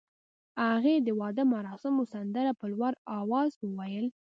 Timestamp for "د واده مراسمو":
1.07-2.03